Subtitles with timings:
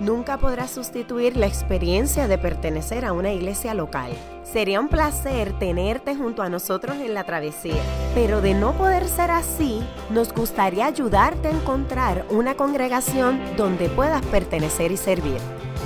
[0.00, 4.10] nunca podrá sustituir la experiencia de pertenecer a una iglesia local.
[4.44, 7.82] Sería un placer tenerte junto a nosotros en la travesía,
[8.14, 14.24] pero de no poder ser así, nos gustaría ayudarte a encontrar una congregación donde puedas
[14.26, 15.38] pertenecer y servir.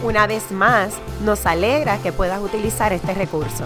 [0.03, 3.65] Una vez más, nos alegra que puedas utilizar este recurso.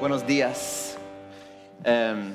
[0.00, 0.96] Buenos días.
[1.82, 2.34] Em,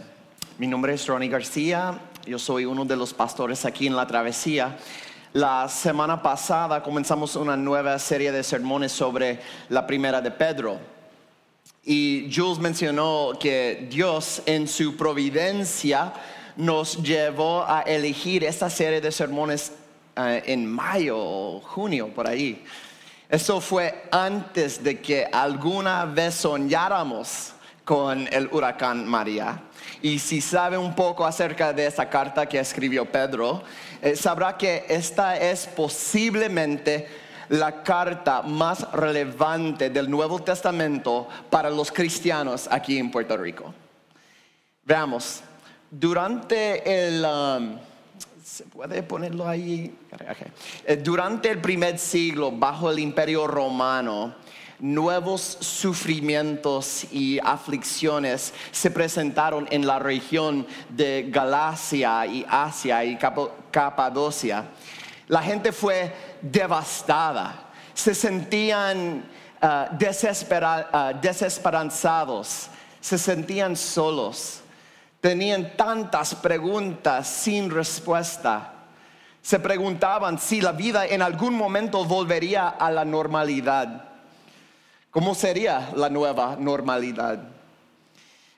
[0.57, 4.77] mi nombre es Ronnie García yo soy uno de los pastores aquí en la travesía.
[5.33, 10.77] La semana pasada comenzamos una nueva serie de sermones sobre la primera de Pedro.
[11.83, 16.13] Y Jules mencionó que Dios en su providencia
[16.55, 19.71] nos llevó a elegir esta serie de sermones
[20.15, 22.63] eh, en mayo o junio, por ahí.
[23.29, 27.53] Eso fue antes de que alguna vez soñáramos
[27.85, 29.61] con el huracán María.
[30.01, 33.63] Y si sabe un poco acerca de esta carta que escribió Pedro,
[34.01, 37.07] eh, sabrá que esta es posiblemente
[37.49, 43.73] la carta más relevante del Nuevo Testamento para los cristianos aquí en Puerto Rico.
[44.83, 45.41] Veamos,
[45.89, 47.25] durante el...
[47.25, 47.77] Um,
[48.43, 49.95] ¿Se puede ponerlo ahí?
[50.85, 54.33] Eh, durante el primer siglo, bajo el imperio romano,
[54.79, 63.17] nuevos sufrimientos y aflicciones se presentaron en la región de Galacia y Asia y
[63.71, 64.65] Capadocia.
[65.27, 69.23] La gente fue devastada, se sentían
[69.61, 72.69] ah, ah, desesperanzados,
[73.01, 74.61] se sentían solos,
[75.21, 78.73] tenían tantas preguntas sin respuesta.
[79.41, 84.08] Se preguntaban si la vida en algún momento volvería a la normalidad.
[85.11, 87.39] ¿Cómo sería la nueva normalidad?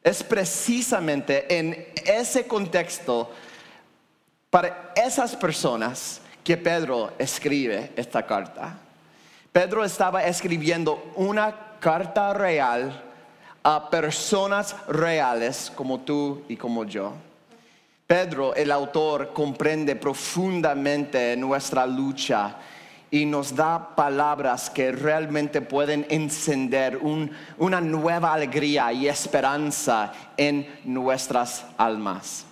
[0.03, 3.31] Es precisamente en ese contexto,
[4.49, 8.77] para esas personas, que Pedro escribe esta carta.
[9.53, 13.01] Pedro estaba escribiendo una carta real
[13.63, 17.13] a personas reales como tú y como yo.
[18.07, 22.57] Pedro, el autor, comprende profundamente nuestra lucha
[23.11, 26.97] y nos da palabras que realmente pueden encender
[27.57, 32.45] una nueva alegría y esperanza en nuestras almas.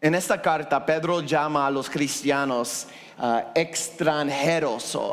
[0.00, 2.88] En esta carta, Pedro llama a los cristianos
[3.18, 5.12] uh, extranjeros o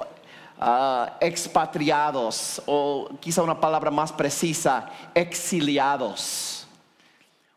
[0.59, 6.58] uh, expatriados, o quizá una palabra más precisa, exiliados.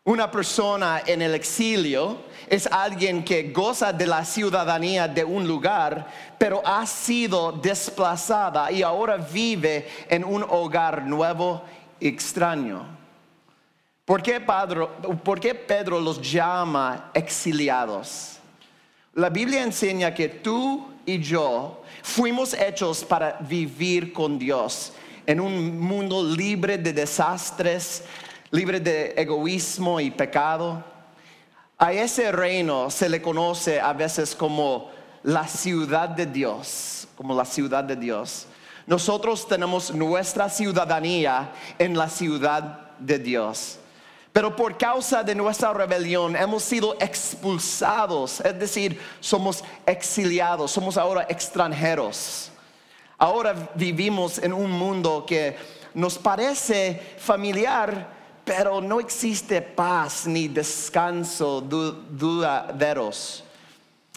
[0.05, 6.07] Una persona en el exilio es alguien que goza de la ciudadanía de un lugar,
[6.37, 11.63] pero ha sido desplazada y ahora vive en un hogar nuevo
[12.01, 12.85] y extraño.
[14.03, 18.39] ¿Por qué, Pedro, los llama exiliados?
[19.13, 24.91] La Biblia enseña que tú y yo fuimos hechos para vivir con Dios
[25.25, 28.03] en un mundo libre de desastres,
[28.53, 30.83] libre de egoísmo y pecado.
[31.79, 34.91] A ese reino se le conoce a veces como
[35.23, 38.45] la ciudad de Dios, como la ciudad de Dios.
[38.85, 43.79] Nosotros tenemos nuestra ciudadanía en la ciudad de Dios.
[44.31, 51.25] Pero por causa de nuestra rebelión hemos sido expulsados, es decir, somos exiliados, somos ahora
[51.27, 52.51] extranjeros.
[53.17, 55.57] Ahora vivimos en un mundo que
[55.95, 58.12] nos parece familiar,
[58.45, 63.43] pero no existe paz ni descanso duraderos.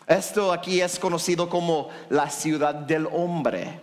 [0.06, 3.80] Esto aquí es conocido como la ciudad del hombre.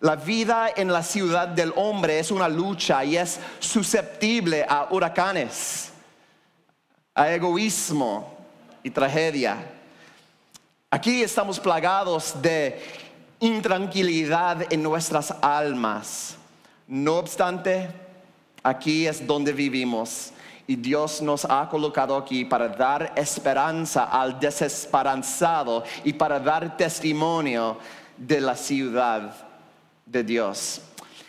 [0.00, 5.92] La vida en la ciudad del hombre es una lucha y es susceptible a huracanes,
[7.14, 8.36] a egoísmo
[8.82, 9.70] y tragedia.
[10.90, 12.82] Aquí estamos plagados de
[13.40, 16.36] intranquilidad en nuestras almas.
[16.86, 18.03] No obstante,
[18.66, 20.32] Aquí es donde vivimos
[20.66, 27.76] y Dios nos ha colocado aquí para dar esperanza al desesperanzado y para dar testimonio
[28.16, 29.34] de la ciudad
[30.06, 30.80] de Dios.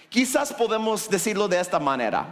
[0.07, 2.25] Quizás podemos decirlo de esta manera.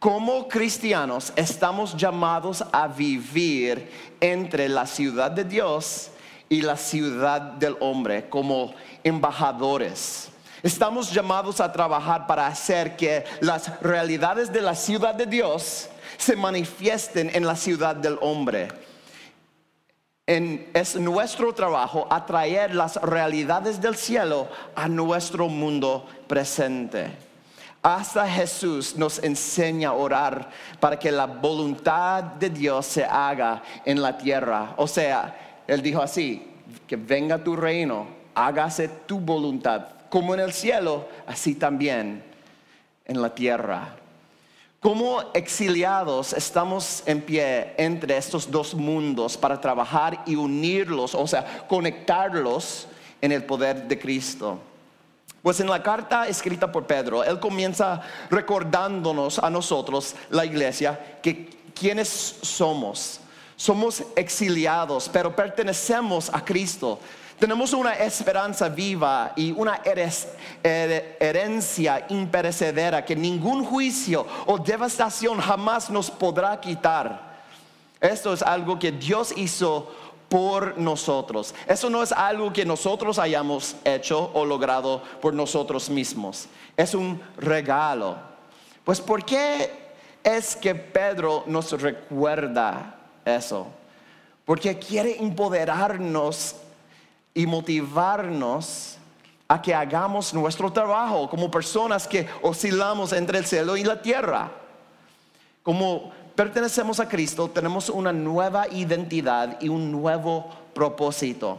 [0.00, 3.88] Como cristianos estamos llamados a vivir
[4.20, 6.10] entre la ciudad de Dios
[6.48, 10.33] y la ciudad del hombre como embajadores
[10.64, 16.36] Estamos llamados a trabajar para hacer que las realidades de la ciudad de Dios se
[16.36, 18.68] manifiesten en la ciudad del hombre.
[20.26, 27.10] Es nuestro trabajo atraer las realidades del cielo a nuestro mundo presente.
[27.82, 30.48] Hasta Jesús nos enseña a orar
[30.80, 34.72] para que la voluntad de Dios se haga en la tierra.
[34.78, 36.50] O sea, Él dijo así,
[36.86, 42.22] que venga tu reino, hágase tu voluntad, como en el cielo, así también
[43.04, 43.96] en la tierra.
[44.78, 51.66] Como exiliados estamos en pie entre estos dos mundos para trabajar y unirlos, o sea,
[51.66, 52.86] conectarlos
[53.20, 54.60] en el poder de Cristo.
[55.42, 58.00] Pues en la carta escrita por Pedro, él comienza
[58.30, 63.18] recordándonos a nosotros, la iglesia, que quiénes somos.
[63.56, 67.00] Somos exiliados, pero pertenecemos a Cristo.
[67.38, 69.80] Tenemos una esperanza viva y una
[70.62, 77.34] herencia imperecedera que ningún juicio o devastación jamás nos podrá quitar.
[78.00, 79.92] Esto es algo que Dios hizo
[80.28, 81.54] por nosotros.
[81.66, 86.46] Eso no es algo que nosotros hayamos hecho o logrado por nosotros mismos.
[86.76, 88.16] Es un regalo.
[88.84, 89.70] Pues ¿por qué
[90.22, 93.66] es que Pedro nos recuerda eso?
[94.44, 96.56] Porque quiere empoderarnos
[97.34, 98.96] y motivarnos
[99.48, 104.50] a que hagamos nuestro trabajo como personas que oscilamos entre el cielo y la tierra.
[105.62, 111.58] Como pertenecemos a Cristo, tenemos una nueva identidad y un nuevo propósito.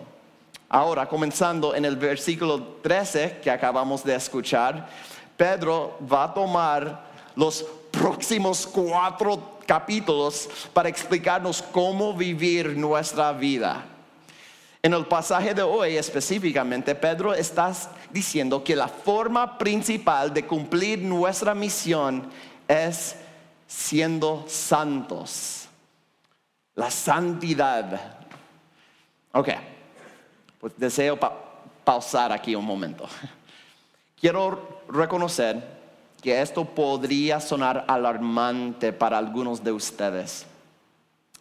[0.69, 4.89] Ahora, comenzando en el versículo 13 que acabamos de escuchar,
[5.37, 7.05] Pedro va a tomar
[7.35, 13.83] los próximos cuatro capítulos para explicarnos cómo vivir nuestra vida.
[14.85, 17.73] En el pasaje de hoy específicamente, Pedro está
[18.11, 22.29] diciendo que la forma principal de cumplir nuestra misión
[22.67, 23.15] es
[23.65, 25.67] siendo santos.
[26.75, 28.19] La santidad.
[29.31, 29.49] Ok,
[30.59, 31.33] pues deseo pa-
[31.83, 33.09] pausar aquí un momento.
[34.21, 35.63] Quiero reconocer
[36.21, 40.45] que esto podría sonar alarmante para algunos de ustedes.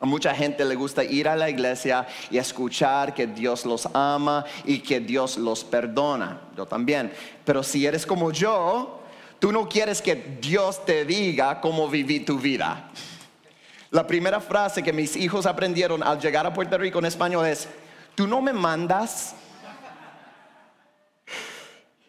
[0.00, 4.44] A mucha gente le gusta ir a la iglesia y escuchar que Dios los ama
[4.64, 6.40] y que Dios los perdona.
[6.56, 7.12] Yo también.
[7.44, 9.00] Pero si eres como yo,
[9.38, 12.90] tú no quieres que Dios te diga cómo vivir tu vida.
[13.90, 17.68] La primera frase que mis hijos aprendieron al llegar a Puerto Rico en español es,
[18.16, 19.36] tú no me mandas.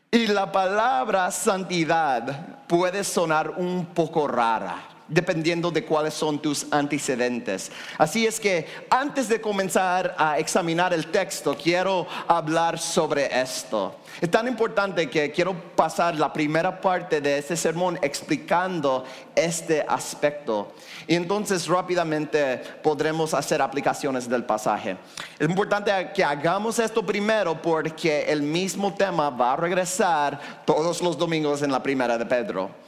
[0.10, 7.72] Y la palabra santidad puede sonar un poco rara, dependiendo de cuáles son tus antecedentes.
[7.98, 13.96] Así es que antes de comenzar a examinar el texto, quiero hablar sobre esto.
[14.19, 19.04] Es tan importante que quiero pasar la primera parte de este sermón explicando
[19.36, 20.74] este aspecto.
[21.08, 24.98] Y entonces rápidamente podremos hacer aplicaciones del pasaje.
[25.38, 31.18] Es importante que hagamos esto primero porque el mismo tema va a regresar todos los
[31.18, 32.85] domingos en la primera de Pedro.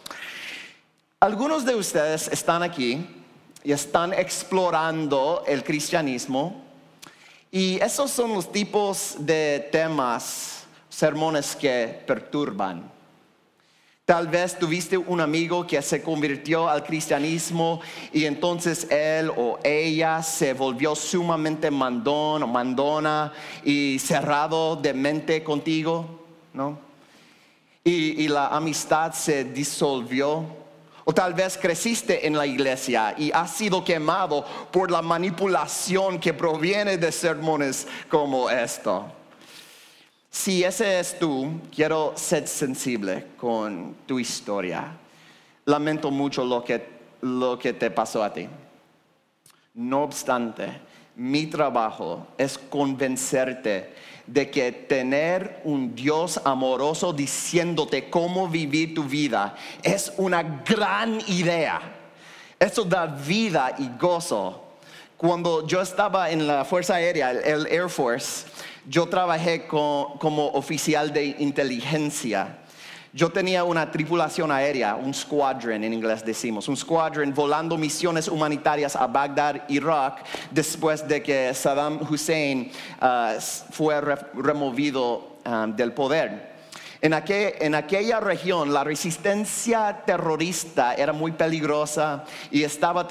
[1.19, 3.03] Algunos de ustedes están aquí
[3.63, 6.63] y están explorando el cristianismo
[7.49, 12.91] y esos son los tipos de temas, sermones que perturban.
[14.05, 17.81] Tal vez tuviste un amigo que se convirtió al cristianismo
[18.13, 25.43] y entonces él o ella se volvió sumamente mandón o mandona y cerrado de mente
[25.43, 26.77] contigo, ¿no?
[27.83, 30.56] Y, y la amistad se disolvió.
[31.09, 36.33] O tal vez creciste en la iglesia y has sido quemado por la manipulación que
[36.33, 39.05] proviene de sermones como esto.
[40.29, 44.97] Si ese es tú, quiero ser sensible con tu historia.
[45.63, 46.85] Lamento mucho lo que,
[47.21, 48.49] lo que te pasó a ti.
[49.75, 50.81] No obstante,
[51.17, 53.93] mi trabajo es convencerte
[54.27, 61.81] de que tener un Dios amoroso diciéndote cómo vivir tu vida es una gran idea.
[62.59, 64.63] Eso da vida y gozo.
[65.15, 68.45] Cuando yo estaba en la Fuerza Aérea, el Air Force,
[68.87, 72.59] yo trabajé co- como oficial de inteligencia.
[73.17, 78.95] Yo tenía una tripulación aérea, un squadron en inglés decimos, un squadron volando misiones humanitarias
[78.95, 82.71] a Bagdad, Irak, después de que Saddam Hussein
[83.01, 83.33] ah,
[83.71, 86.55] fue re- removido ah, del poder.
[87.01, 93.07] En, aquel- en aquella región la resistencia terrorista era muy peligrosa y estaban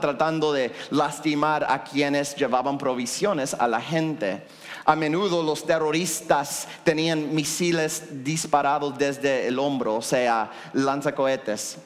[0.00, 4.42] tratando de lastimar a quienes llevaban provisiones a la gente.
[4.88, 11.76] A menudo los terroristas tenían misiles disparados desde el hombro, o sea, lanzacohetes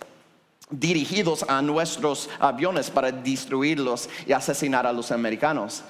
[0.71, 5.83] dirigidos a nuestros aviones para destruirlos y asesinar a los americanos.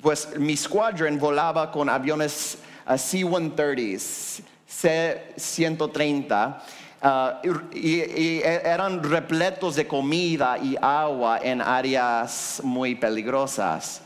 [0.00, 6.62] pues mi squadron volaba con aviones uh, C-130s, C-130,
[7.02, 14.00] uh, y, y eran repletos de comida y agua en áreas muy peligrosas.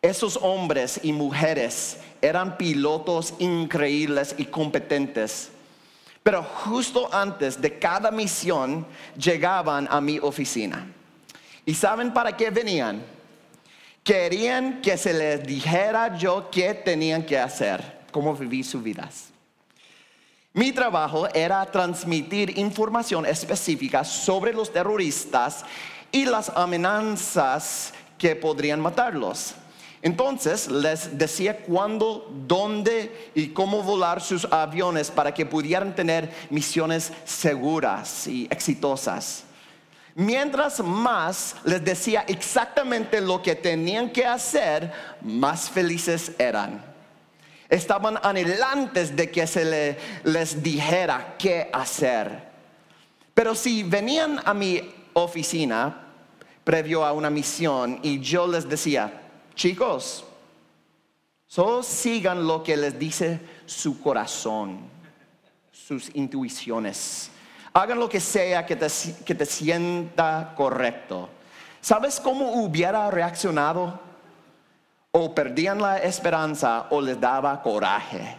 [0.00, 5.50] Esos hombres y mujeres eran pilotos increíbles y competentes.
[6.22, 8.86] Pero justo antes de cada misión
[9.16, 10.86] llegaban a mi oficina.
[11.64, 13.02] ¿Y saben para qué venían?
[14.04, 19.28] Querían que se les dijera yo qué tenían que hacer, cómo vivir sus vidas.
[20.52, 25.64] Mi trabajo era transmitir información específica sobre los terroristas
[26.10, 29.54] y las amenazas que podrían matarlos.
[30.00, 37.12] Entonces les decía cuándo, dónde y cómo volar sus aviones para que pudieran tener misiones
[37.24, 39.44] seguras y exitosas.
[40.14, 46.84] Mientras más les decía exactamente lo que tenían que hacer, más felices eran.
[47.68, 52.48] Estaban anhelantes de que se les dijera qué hacer.
[53.34, 56.06] Pero si venían a mi oficina
[56.64, 59.27] previo a una misión y yo les decía,
[59.58, 60.24] Chicos,
[61.48, 64.78] solo sigan lo que les dice su corazón,
[65.72, 67.28] sus intuiciones.
[67.72, 68.86] Hagan lo que sea que te,
[69.24, 71.28] que te sienta correcto.
[71.80, 73.98] ¿Sabes cómo hubiera reaccionado?
[75.10, 78.36] O perdían la esperanza o les daba coraje.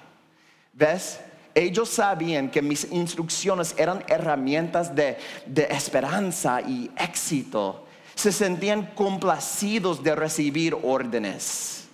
[0.71, 1.19] ¿Ves?
[1.53, 7.88] Ellos sabían que mis instrucciones eran herramientas de, de esperanza y éxito
[8.19, 11.87] se sentían complacidos de recibir órdenes.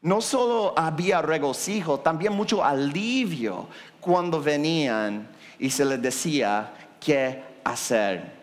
[0.00, 3.68] No solo había regocijo, también mucho alivio
[4.00, 5.28] cuando venían
[5.60, 8.42] y se les decía qué hacer.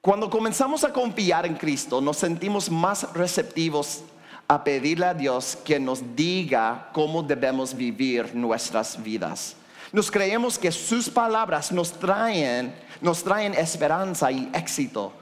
[0.00, 4.04] Cuando comenzamos a confiar en Cristo, nos sentimos más receptivos
[4.46, 9.56] a pedirle a Dios que nos diga cómo debemos vivir nuestras vidas.
[9.90, 15.12] Nos creemos que sus palabras nos traen, nos traen esperanza y éxito.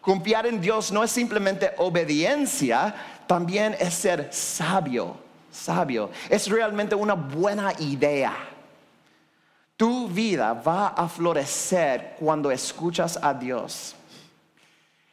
[0.00, 2.94] Confiar en Dios no es simplemente obediencia,
[3.26, 5.16] también es ser sabio,
[5.50, 6.10] sabio.
[6.28, 8.34] Es realmente una buena idea.
[9.76, 13.94] Tu vida va a florecer cuando escuchas a Dios.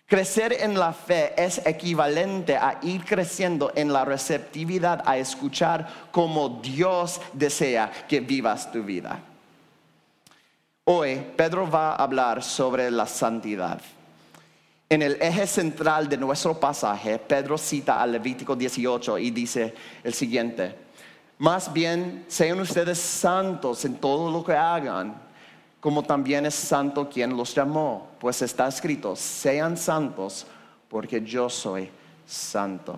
[0.06, 6.62] Crecer en la fe es equivalente a ir creciendo en la receptividad a escuchar como
[6.62, 9.20] Dios desea que vivas tu vida.
[10.86, 13.82] Hoy Pedro va a hablar sobre la santidad.
[14.90, 20.14] En el eje central de nuestro pasaje, Pedro cita al Levítico 18 y dice el
[20.14, 20.76] siguiente,
[21.40, 25.22] más bien sean ustedes santos en todo lo que hagan,
[25.82, 30.48] como también es santo quien los llamó, pues está escrito, sean santos
[30.88, 31.90] porque yo soy
[32.26, 32.98] santo.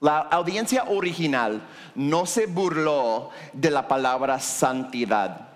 [0.00, 1.60] La audiencia original
[1.94, 5.51] no se burló de la palabra santidad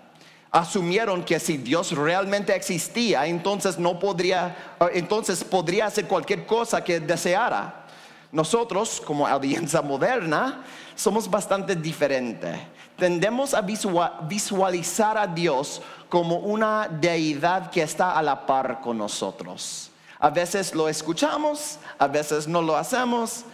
[0.57, 6.99] asumieron que si Dios realmente existía, entonces no podría, entonces podría hacer cualquier cosa que
[6.99, 7.85] deseara.
[8.31, 10.63] Nosotros, como audiencia moderna,
[10.95, 12.57] somos bastante diferentes.
[12.97, 19.91] Tendemos a visualizar a Dios como una deidad que está a la par con nosotros.
[20.19, 23.45] A veces lo escuchamos, a veces no lo hacemos,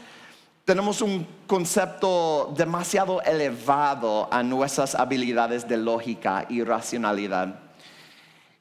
[0.65, 7.59] tenemos un concepto demasiado elevado a nuestras habilidades de lógica y racionalidad.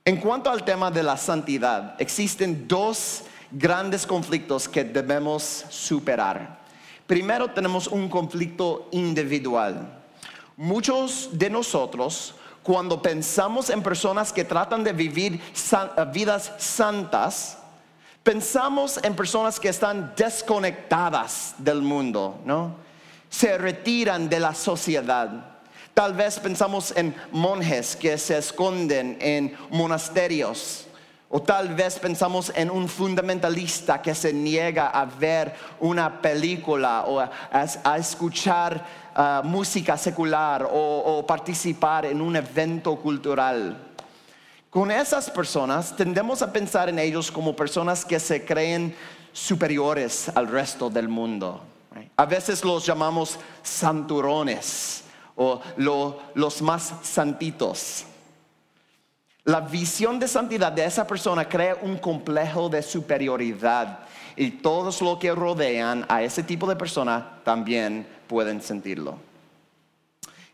[0.04, 6.58] En cuanto al tema de la santidad, existen dos grandes conflictos que debemos superar.
[7.06, 10.02] Primero tenemos un conflicto individual.
[10.56, 15.40] Muchos de nosotros, cuando pensamos en personas que tratan de vivir
[16.12, 17.58] vidas santas,
[18.22, 22.76] Pensamos en personas que están desconectadas del mundo, ¿no?
[23.28, 25.58] Se retiran de la sociedad.
[25.92, 30.86] Tal vez pensamos en monjes que se esconden en monasterios.
[31.30, 37.18] O tal vez pensamos en un fundamentalista que se niega a ver una película o
[37.18, 38.84] a, escuchar
[39.16, 43.91] uh, música secular o participar en un evento cultural.
[44.72, 48.96] Con esas personas tendemos a pensar en ellos como personas que se creen
[49.30, 51.60] superiores al resto del mundo.
[52.16, 55.04] A veces los llamamos santurones
[55.36, 58.06] o los más santitos.
[59.44, 63.98] La visión de santidad de esa persona crea un complejo de superioridad
[64.36, 69.18] y todos los que rodean a ese tipo de persona también pueden sentirlo.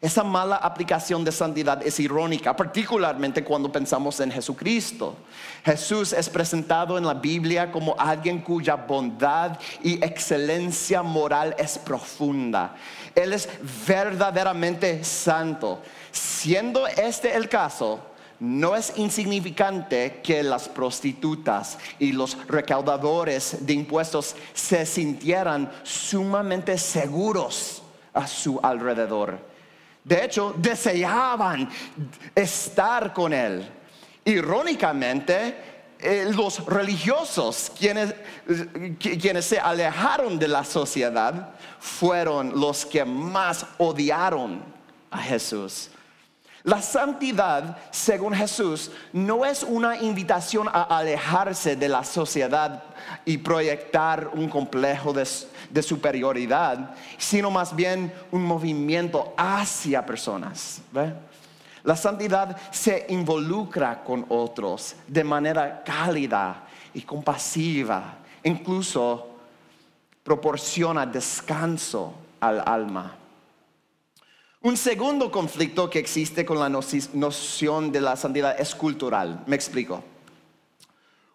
[0.00, 5.17] Esa mala aplicación de santidad es irónica, particularmente cuando pensamos en Jesucristo.
[5.64, 12.76] Jesús es presentado en la Biblia como alguien cuya bondad y excelencia moral es profunda.
[13.12, 13.49] Él es
[13.88, 15.83] verdaderamente santo.
[16.12, 17.99] Siendo este el caso,
[18.38, 27.83] no es insignificante que las prostitutas y los recaudadores de impuestos se sintieran sumamente seguros
[28.14, 29.48] a su alrededor
[30.05, 31.69] de hecho, deseaban
[32.35, 33.69] estar con él.
[34.25, 35.57] Irónicamente,
[36.00, 38.14] eh, los religiosos, quienes,
[38.99, 41.50] quienes se alejaron de la sociedad,
[41.81, 44.62] fueron los que más odiaron
[45.11, 45.90] a Jesús.
[46.64, 52.83] La santidad, según Jesús, no es una invitación a alejarse de la sociedad
[53.25, 55.26] y proyectar un complejo de,
[55.82, 60.80] superioridad, sino más bien un movimiento hacia personas.
[61.84, 69.28] La santidad se involucra con otros de manera cálida y compasiva, incluso
[70.22, 73.16] proporciona descanso al alma.
[74.60, 79.44] Un segundo conflicto que existe con la noción de la santidad es cultural.
[79.46, 80.02] Me explico.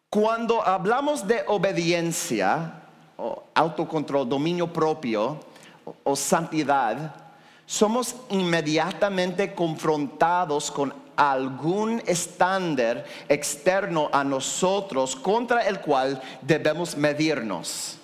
[0.10, 2.83] Cuando hablamos de obediencia,
[3.18, 5.40] o autocontrol, dominio propio
[6.04, 7.16] o, santidad,
[7.66, 17.98] somos inmediatamente confrontados con algún estándar externo a nosotros contra el cual debemos medirnos.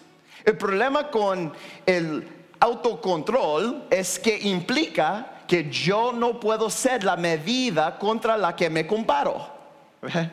[0.45, 1.53] El problema con
[1.85, 2.27] el
[2.59, 8.85] autocontrol es que implica que yo no puedo ser la medida contra la que me
[8.85, 9.47] comparo.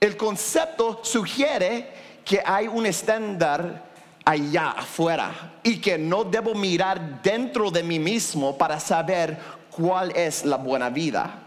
[0.00, 3.88] El concepto sugiere que hay un estándar
[4.22, 9.38] allá afuera y que no debo mirar dentro de mí mismo para saber
[9.70, 11.44] cuál es la buena vida.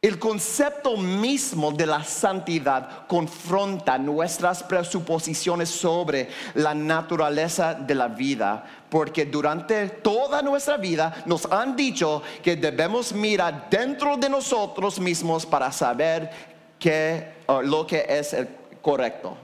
[0.00, 8.64] El concepto mismo de la santidad confronta nuestras presuposiciones sobre la naturaleza de la vida,
[8.88, 15.44] porque durante toda nuestra vida nos han dicho que debemos mirar dentro de nosotros mismos
[15.44, 16.30] para saber
[17.64, 18.48] lo que es el
[18.80, 19.38] correcto.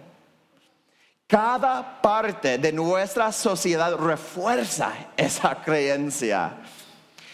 [1.31, 6.55] Cada parte de nuestra sociedad refuerza esa creencia.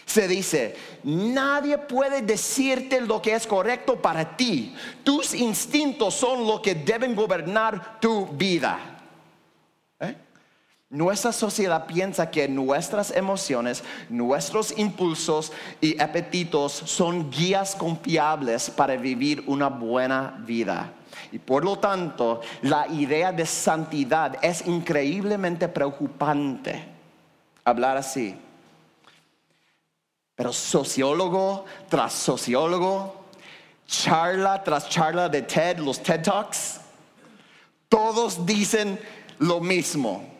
[0.05, 4.75] Se dice, nadie puede decirte lo que es correcto para ti.
[5.03, 8.77] Tus instintos son lo que deben gobernar tu vida.
[10.89, 19.43] Nuestra sociedad piensa que nuestras emociones, nuestros impulsos y apetitos son guías confiables para vivir
[19.47, 20.93] una buena vida.
[21.31, 26.83] Y por lo tanto, la idea de santidad es increíblemente preocupante.
[27.63, 28.35] Hablar así.
[30.35, 33.25] Pero sociólogo tras sociólogo,
[33.87, 36.79] charla tras charla de TED, los TED Talks,
[37.89, 38.99] todos dicen
[39.39, 40.37] lo mismo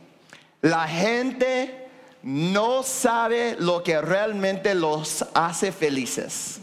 [0.62, 1.88] la gente
[2.24, 6.60] no sabe lo que realmente los hace felices.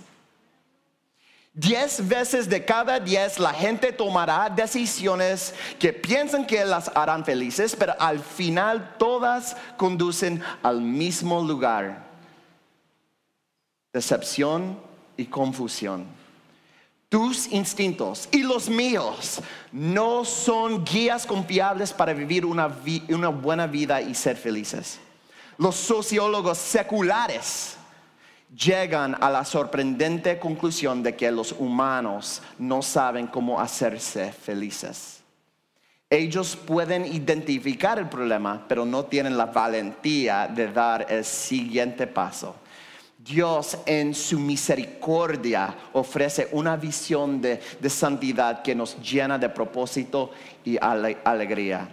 [1.57, 7.77] Diez veces de cada diez la gente tomará decisiones que piensan que las harán felices,
[7.79, 12.07] pero al final todas conducen al mismo lugar.
[13.93, 14.81] Decepción
[15.17, 16.07] y confusión.
[17.09, 19.41] Tus instintos y los míos
[19.71, 22.67] no son guías confiables para vivir una,
[23.29, 24.99] buena vida y ser felices.
[25.57, 27.77] Los sociólogos seculares
[28.55, 35.23] llegan a la sorprendente conclusión de que los humanos no saben cómo hacerse felices.
[36.09, 42.55] Ellos pueden identificar el problema, pero no tienen la valentía de dar el siguiente paso
[43.25, 50.31] Dios en su misericordia ofrece una visión de, santidad que nos llena de propósito
[50.63, 51.89] y alegría.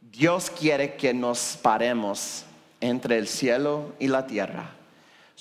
[0.00, 2.44] Dios quiere que nos paremos
[2.80, 4.70] entre el cielo y la tierra.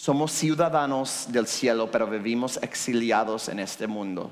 [0.01, 4.31] Somos ciudadanos del cielo, pero vivimos exiliados en este mundo.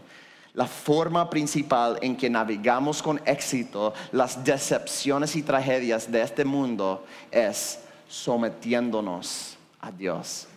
[0.55, 7.05] La forma principal en que navegamos con éxito las decepciones y tragedias de este mundo
[7.29, 10.47] es sometiéndonos a Dios.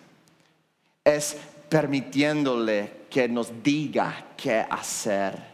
[1.04, 1.36] Es
[1.68, 5.51] permitiéndole que nos diga qué hacer.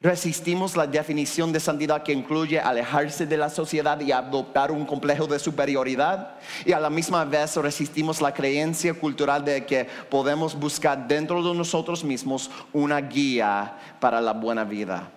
[0.00, 5.26] Resistimos la definición de santidad que incluye alejarse de la sociedad y adoptar un complejo
[5.26, 6.36] de superioridad.
[6.64, 11.52] Y a la misma vez resistimos la creencia cultural de que podemos buscar dentro de
[11.52, 15.10] nosotros mismos una guía para la buena vida.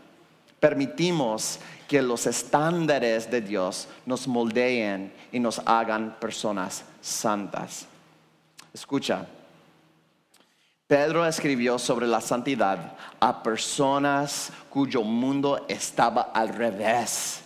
[0.60, 7.86] Permitimos que los estándares de Dios nos moldeen y nos hagan personas santas.
[8.74, 9.28] Escucha,
[10.92, 17.40] Pedro escribió sobre la santidad a personas cuyo mundo estaba al revés.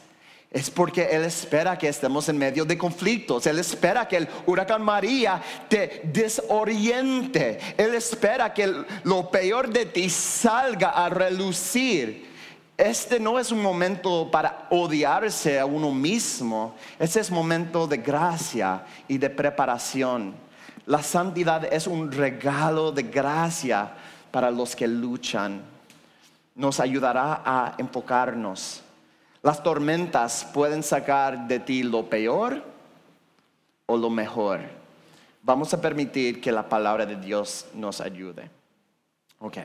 [0.49, 3.45] Es porque Él espera que estemos en medio de conflictos.
[3.45, 7.59] Él espera que el huracán María te desoriente.
[7.77, 12.27] Él espera que lo peor de ti salga a relucir.
[12.75, 16.73] Este no es un momento para odiarse a uno mismo.
[16.97, 20.44] Este es momento de gracia y de preparación.
[20.85, 23.91] La santidad es un regalo de gracia
[24.29, 25.61] para los que luchan.
[26.53, 28.81] Nos ayudará a enfocarnos.
[29.41, 32.63] Las tormentas pueden sacar de ti lo peor
[33.87, 34.61] o lo mejor.
[35.41, 38.49] Vamos a permitir que la palabra de Dios nos ayude.
[39.39, 39.57] Ok.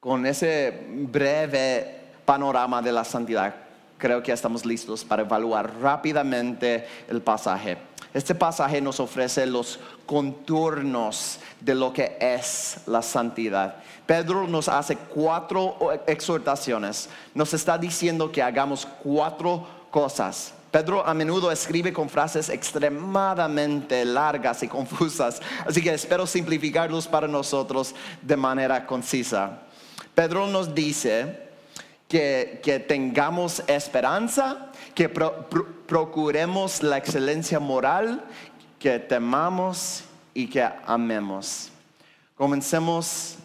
[0.00, 3.54] Con ese breve panorama de la santidad,
[3.98, 7.91] creo que estamos listos para evaluar rápidamente el pasaje.
[8.14, 13.76] Este pasaje nos ofrece los contornos de lo que es la santidad.
[14.06, 17.08] Pedro nos hace cuatro exhortaciones.
[17.34, 20.52] Nos está diciendo que hagamos cuatro cosas.
[20.70, 27.28] Pedro a menudo escribe con frases extremadamente largas y confusas, así que espero simplificarlos para
[27.28, 29.60] nosotros de manera concisa.
[30.14, 31.50] Pedro nos dice
[32.08, 38.24] que, tengamos esperanza, que procuremos la excelencia moral,
[38.78, 41.70] que temamos y que amemos.
[42.36, 43.36] Comencemos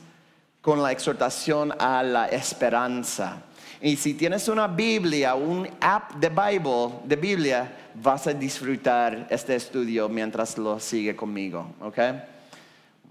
[0.62, 3.41] con la exhortación a la esperanza.
[3.79, 9.55] Y si tienes una Biblia, un app de Bible, de Biblia, vas a disfrutar este
[9.55, 11.97] estudio mientras lo sigue conmigo, ¿ok?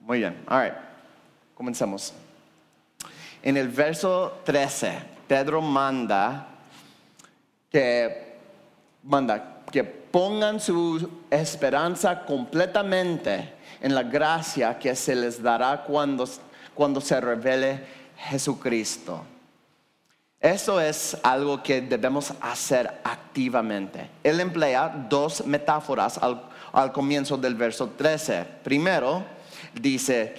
[0.03, 0.75] Muy bien, all right.
[1.55, 2.13] Comencemos.
[3.43, 6.47] En el verso 13 Pedro manda
[7.71, 8.26] que,
[9.07, 16.29] manda que pongan su esperanza completamente en la gracia que se les dará cuando,
[16.75, 17.81] cuando se revele
[18.17, 19.25] Jesucristo.
[20.41, 24.11] Eso es algo que debemos hacer activamente.
[24.23, 26.43] Él emplea dos metáforas al,
[26.73, 28.45] al comienzo del verso 13.
[28.63, 29.25] Primero,
[29.75, 30.35] dice,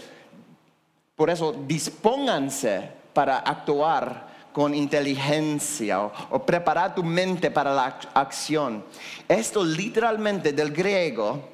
[1.16, 4.27] por eso dispónganse para actuar
[4.58, 8.84] con inteligencia o, preparar tu mente para la acción.
[9.30, 11.48] Esto literalmente del griego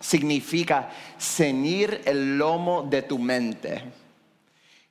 [0.00, 3.84] significa ceñir el lomo de tu mente.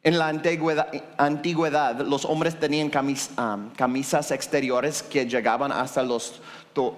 [0.03, 6.39] En la antigüedad, los hombres tenían camisas exteriores que llegaban hasta los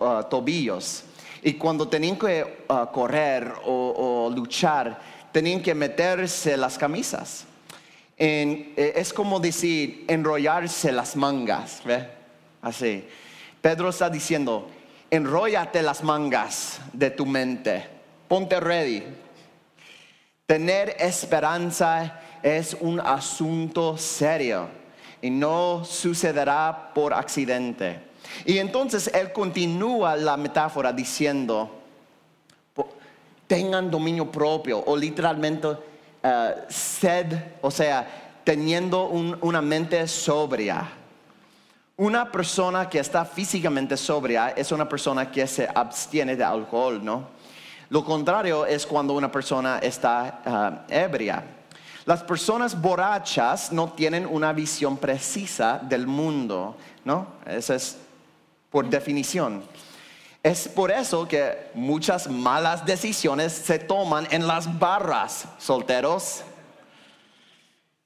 [0.02, 1.06] ah, tobillos.
[1.44, 5.00] Y cuando tenían que ah, correr o luchar,
[5.32, 7.46] tenían que meterse las camisas.
[8.18, 12.08] Eh, es como decir, enrollarse las mangas, ¿ve?
[12.62, 13.08] Así.
[13.62, 14.70] Pedro está diciendo,
[15.10, 17.88] enróllate las mangas de tu mente,
[18.28, 19.04] ponte ready.
[20.46, 24.68] Tener esperanza es un asunto serio
[25.22, 28.00] y no sucederá por accidente.
[28.46, 31.82] Y entonces él continúa la metáfora diciendo,
[33.48, 35.68] tengan dominio propio o literalmente
[36.24, 38.08] eh, sed, o sea,
[38.44, 40.90] teniendo una mente sobria.
[41.98, 47.28] Una persona que está físicamente sobria es una persona que se abstiene de alcohol, ¿no?
[47.90, 51.44] Lo contrario es cuando una persona está eh, ebria.
[52.06, 57.28] Las personas borrachas no tienen una visión precisa del mundo, ¿no?
[57.46, 57.98] Eso es
[58.72, 59.62] por definición.
[60.44, 66.42] Es por eso que muchas malas decisiones se toman en las barras, solteros.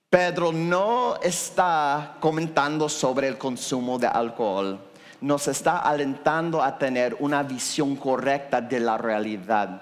[0.10, 4.80] Pedro no está comentando sobre el consumo de alcohol,
[5.22, 9.82] nos está alentando a tener una visión correcta de la realidad.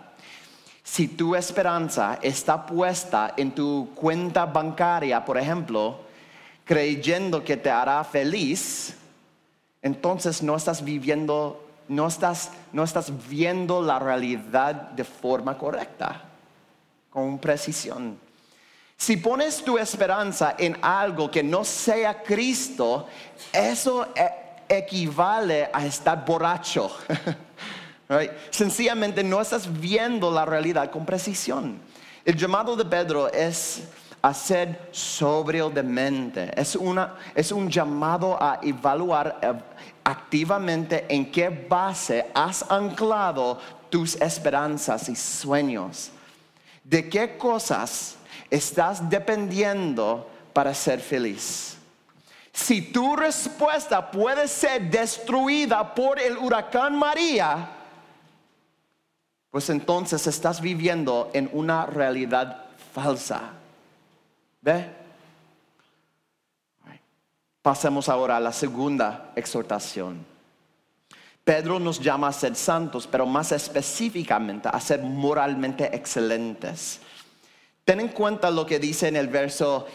[0.83, 6.01] Si tu esperanza está puesta en tu cuenta bancaria, por ejemplo,
[6.65, 8.95] creyendo que te hará feliz,
[9.81, 11.62] entonces no estás viviendo
[11.95, 16.23] no estás, no estás viendo la realidad de forma correcta,
[17.10, 18.19] con precisión.
[18.97, 23.08] Si pones tu esperanza en algo que no sea Cristo,
[23.51, 26.89] eso e, equivale a estar borracho.
[28.49, 31.79] Sencillamente no estás viendo la realidad con precisión.
[32.23, 33.84] El llamado de Pedro es
[34.21, 36.51] a ser sobrio de mente.
[36.56, 39.38] Es, una, es un llamado a evaluar
[40.03, 46.11] activamente en qué base has anclado tus esperanzas y sueños.
[46.83, 48.15] ¿De qué cosas
[48.49, 51.77] estás dependiendo para ser feliz?
[52.51, 57.69] Si tu respuesta puede ser destruida por el huracán María,
[59.49, 63.53] pues entonces estás viviendo en una realidad falsa.
[64.61, 65.02] ¿Ve?
[67.63, 70.26] Pasemos ahora a la segunda exhortación.
[71.45, 76.99] Pedro nos llama a ser santos, pero más específicamente a ser moralmente excelentes.
[77.86, 79.88] Ten en cuenta lo que dice en el verso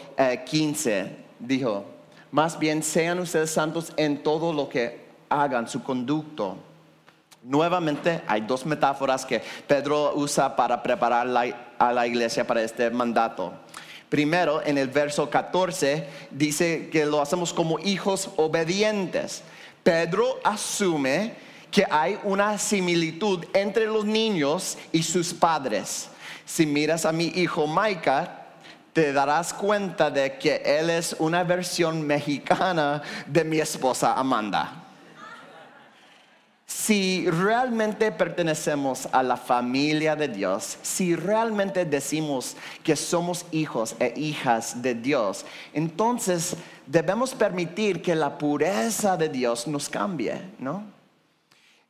[0.45, 0.99] 15.
[0.99, 1.85] Eh, Dijo,
[2.31, 6.57] más bien sean ustedes santos en todo lo que hagan, su conducto.
[7.43, 11.27] Nuevamente hay dos metáforas que Pedro usa para preparar
[11.77, 13.53] a la iglesia para este mandato.
[14.09, 19.43] Primero, en el verso 14, dice que lo hacemos como hijos obedientes.
[19.83, 21.33] Pedro asume
[21.71, 26.09] que hay una similitud entre los niños y sus padres.
[26.45, 28.47] Si miras a mi hijo Micah,
[28.93, 34.88] te darás cuenta de que él es una versión mexicana de mi esposa Amanda.
[36.81, 44.13] Si realmente pertenecemos a la familia de Dios, si realmente decimos que somos hijos e
[44.15, 50.85] hijas de Dios, entonces debemos permitir que la pureza de Dios nos cambie, ¿no?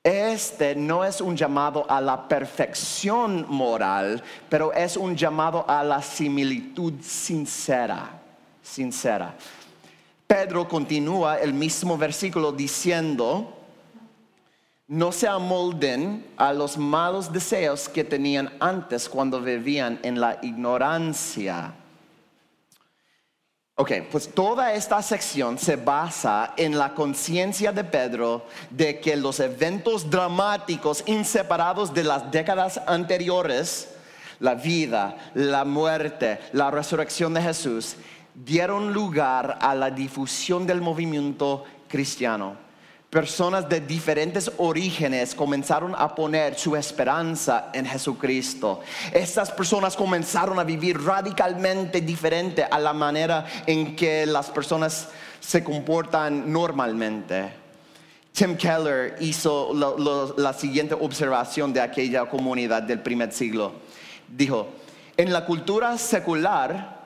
[0.04, 6.02] Este no es un llamado a la perfección moral, pero es un llamado a la
[6.02, 8.10] similitud sincera,
[8.63, 9.36] sincera.
[10.25, 13.59] Pedro continúa el mismo versículo diciendo,
[14.89, 21.75] no se amolden a los malos deseos que tenían antes cuando vivían en la ignorancia.
[23.75, 29.39] Ok, pues toda esta sección se basa en la conciencia de Pedro de que los
[29.39, 33.93] eventos dramáticos inseparados de las décadas anteriores,
[34.39, 37.95] la vida, la muerte, la resurrección de Jesús,
[38.34, 42.68] dieron lugar a la difusión del movimiento cristiano
[43.10, 48.82] personas de diferentes orígenes comenzaron a poner su esperanza en Jesucristo.
[49.12, 55.63] Estas personas comenzaron a vivir radicalmente diferente a la manera en que las personas se
[55.63, 57.52] comportan normalmente.
[58.32, 59.74] Tim Keller hizo
[60.38, 63.74] la siguiente observación de aquella comunidad del primer siglo.
[64.28, 64.67] Dijo,
[65.17, 66.99] en la cultura secular,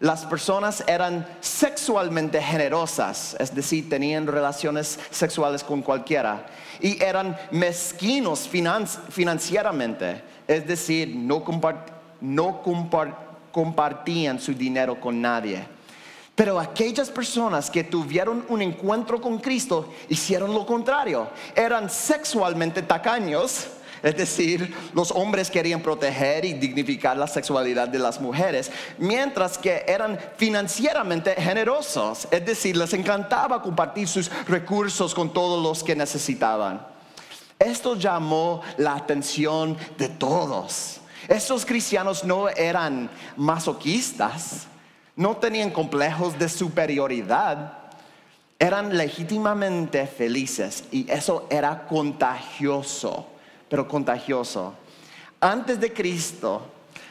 [0.00, 6.46] las personas eran sexualmente generosas, es decir, tenían relaciones sexuales con cualquiera,
[6.80, 11.42] y eran mezquinos financieramente, es decir, no,
[13.50, 15.66] compartían su dinero con nadie.
[16.36, 23.66] Pero aquellas personas que tuvieron un encuentro con Cristo hicieron lo contrario, eran sexualmente tacaños,
[24.02, 29.84] es decir, los hombres querían proteger y dignificar la sexualidad de las mujeres, mientras que
[29.86, 32.28] eran financieramente generosos.
[32.30, 36.86] Es decir, les encantaba compartir sus recursos con todos los que necesitaban.
[37.58, 41.00] Esto llamó la atención de todos.
[41.26, 44.66] Estos cristianos no eran masoquistas,
[45.16, 47.78] no tenían complejos de superioridad,
[48.60, 53.26] eran legítimamente felices y eso era contagioso
[53.68, 54.74] pero contagioso.
[55.40, 56.62] Antes de Cristo,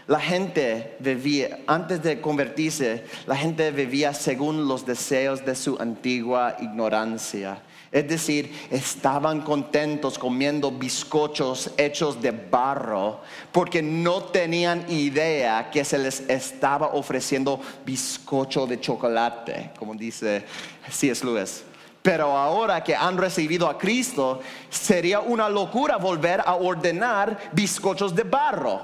[0.08, 6.56] la gente vivía, antes de convertirse, la gente vivía según los deseos de su antigua
[6.60, 7.62] ignorancia.
[7.92, 15.98] Es decir, estaban contentos comiendo bizcochos hechos de barro porque no tenían idea que se
[15.98, 20.44] les estaba ofreciendo bizcocho de chocolate, como dice
[20.90, 21.26] C.S.
[21.26, 21.64] Lewis.
[22.08, 24.40] Pero ahora que han recibido a Cristo,
[24.70, 28.80] sería una locura volver a ordenar bizcochos de barro.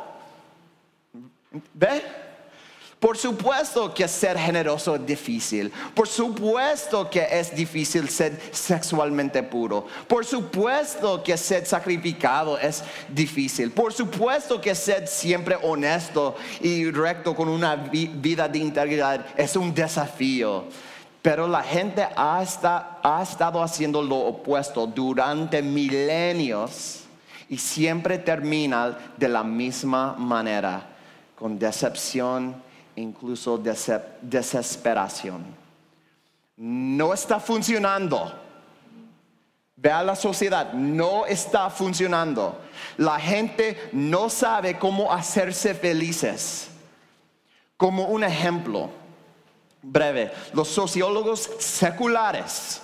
[1.73, 2.03] ¿Ve?
[2.99, 5.71] Por supuesto que ser generoso es difícil.
[5.95, 9.87] Por supuesto que es difícil ser sexualmente puro.
[10.05, 13.71] Por supuesto que ser sacrificado es difícil.
[13.71, 19.73] Por supuesto que ser siempre honesto y recto con una vida de integridad es un
[19.73, 20.65] desafío.
[21.23, 27.05] Pero la gente ha, estado haciendo lo opuesto durante milenios
[27.47, 30.85] y siempre termina de la misma manera,
[31.39, 32.61] con decepción,
[32.97, 33.57] incluso
[34.21, 35.45] desesperación.
[36.57, 38.41] No está funcionando.
[39.77, 42.59] Vea la sociedad, no está funcionando.
[42.97, 46.67] La gente no sabe cómo hacerse felices.
[47.77, 48.89] Como un ejemplo,
[49.83, 50.31] breve.
[50.53, 52.81] Los sociólogos seculares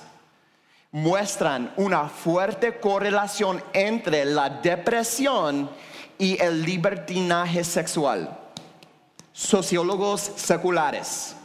[0.91, 5.69] muestran una fuerte correlación entre la depresión
[6.17, 8.37] y el libertinaje sexual.
[9.33, 11.35] Sociólogos seculares.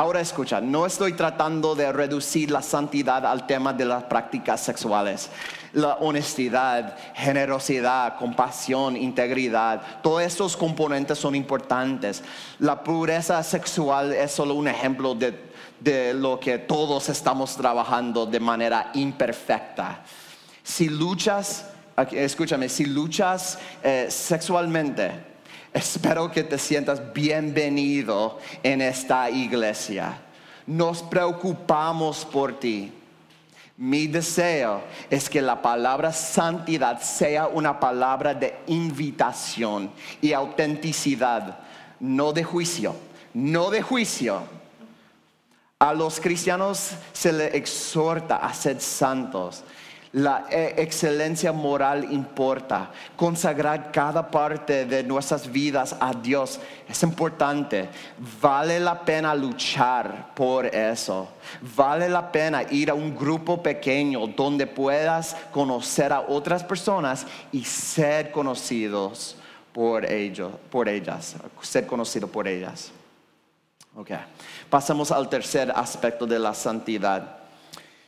[0.00, 5.28] Ahora escucha, no estoy tratando de reducir la santidad al tema de las prácticas sexuales.
[5.74, 12.22] La honestidad, generosidad, compasión, integridad, todos estos componentes son importantes.
[12.60, 18.92] La pureza sexual es solo un ejemplo de, lo que todos estamos trabajando de manera
[18.94, 20.00] imperfecta.
[20.62, 21.66] Si luchas,
[22.10, 25.29] escúchame, si luchas eh, sexualmente,
[25.72, 30.18] Espero que te sientas bienvenido en esta iglesia.
[30.66, 32.92] Nos preocupamos por ti.
[33.76, 41.60] Mi deseo es que la palabra santidad sea una palabra de invitación y autenticidad,
[42.00, 42.96] no de juicio,
[43.32, 44.42] no de juicio.
[45.78, 49.62] A los cristianos se les exhorta a ser santos
[50.12, 52.90] la eh, excelencia moral importa.
[53.14, 57.88] Consagrar cada parte de nuestras vidas a Dios es importante.
[58.40, 61.28] Vale la pena luchar por eso.
[61.76, 67.64] Vale la pena ir a un grupo pequeño donde puedas conocer a otras personas y
[67.64, 69.36] ser conocidos
[69.72, 72.90] por ellos, por ellas, ser conocido por ellas.
[73.94, 74.18] Okay.
[74.68, 77.38] Pasamos al tercer aspecto de la santidad.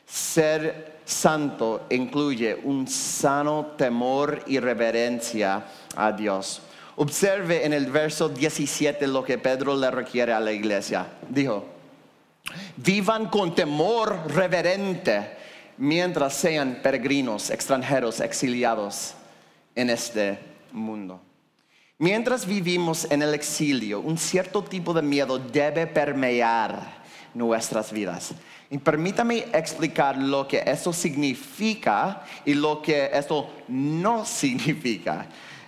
[0.07, 6.63] Ser santo incluye un sano temor y reverencia a Dios.
[6.97, 11.07] Observe en el verso 17 lo que Pedro le requiere a la iglesia.
[11.29, 11.65] Dijo,
[12.77, 15.37] vivan con temor reverente
[15.79, 19.15] mientras sean peregrinos, extranjeros, exiliados
[19.75, 20.39] en este
[20.73, 21.21] mundo.
[21.99, 27.02] Mientras vivimos en el exilio, un cierto tipo de miedo debe permear
[27.35, 28.33] nuestras vidas.
[28.71, 35.27] Y permítame explicar lo que eso significa y lo que esto no significa.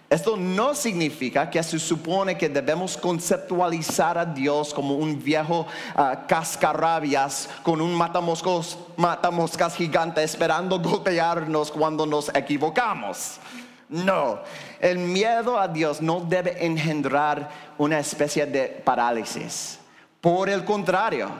[0.08, 6.24] Esto no significa que se supone que debemos conceptualizar a Dios como un viejo ah,
[6.28, 13.40] cascarrabias con un matamoscos, matamoscas gigante esperando golpearnos cuando nos equivocamos.
[13.88, 14.40] No,
[14.78, 19.78] el miedo a Dios no debe engendrar una especie de parálisis.
[20.20, 21.30] Por el contrario,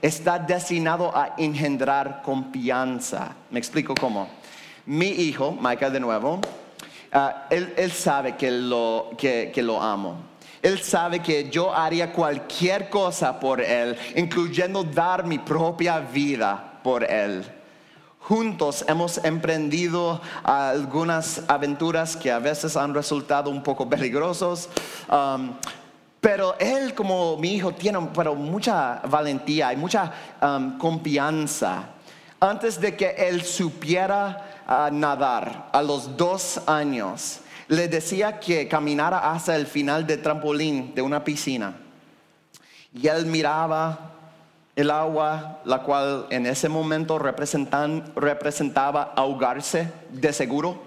[0.00, 3.34] está destinado a engendrar confianza.
[3.50, 4.28] Me explico cómo.
[4.86, 6.40] Mi hijo, Michael de nuevo,
[7.12, 10.16] ah, él, sabe que lo, que, lo amo.
[10.60, 17.04] Él sabe que yo haría cualquier cosa por Él, incluyendo dar mi propia vida por
[17.04, 17.44] Él.
[18.20, 24.68] Juntos hemos emprendido algunas aventuras que a veces han resultado un poco peligrosos,
[25.10, 25.54] um,
[26.22, 31.86] pero él como mi hijo tiene mucha valentía y mucha um, confianza.
[32.38, 39.32] Antes de que él supiera uh, nadar a los dos años, le decía que caminara
[39.32, 41.74] hasta el final del trampolín de una piscina.
[42.94, 44.12] Y él miraba
[44.76, 50.80] el agua, la cual en ese momento representaba ahogarse de seguro.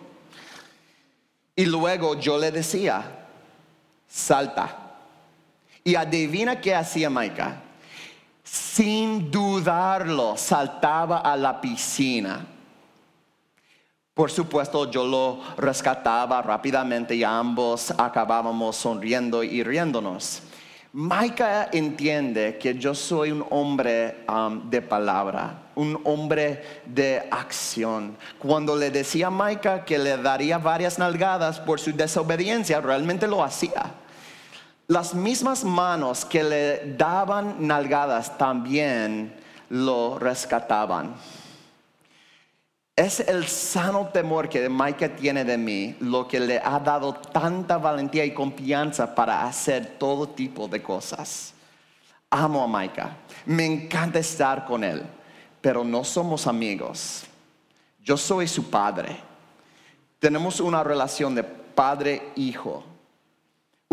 [1.57, 3.03] Y luego yo le decía,
[4.07, 4.83] salta
[5.87, 7.61] y adivina qué hacía Maika.
[8.43, 12.45] Sin dudarlo, saltaba a la piscina.
[14.15, 20.41] Por supuesto, yo lo rescataba rápidamente y ambos acabábamos sonriendo y riéndonos.
[20.93, 28.17] Maika entiende que yo soy un hombre um, de palabra, un hombre de acción.
[28.39, 33.43] Cuando le decía a Maika que le daría varias nalgadas por su desobediencia, realmente lo
[33.43, 33.91] hacía.
[34.87, 39.33] Las mismas manos que le daban nalgadas también
[39.69, 41.15] lo rescataban.
[42.95, 47.77] Es el sano temor que Micah tiene de mí lo que le ha dado tanta
[47.77, 51.53] valentía y confianza para hacer todo tipo de cosas.
[52.29, 53.17] Amo a Micah,
[53.47, 55.03] me encanta estar con él,
[55.61, 57.23] pero no somos amigos.
[57.99, 59.17] Yo soy su padre.
[60.19, 62.94] Tenemos una relación de padre-hijo.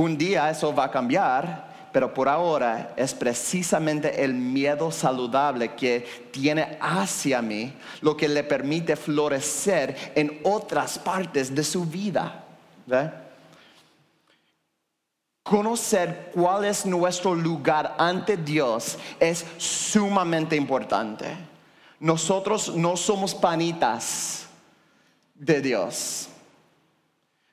[0.03, 6.29] Un día eso va a cambiar, pero por ahora es precisamente el miedo saludable que
[6.33, 12.45] tiene hacia mí lo que le permite florecer en otras partes de su vida.
[15.45, 21.27] Conocer cuál es nuestro lugar ante Dios es sumamente importante.
[22.00, 24.48] Nosotros no somos panitas
[25.37, 26.29] de Dios.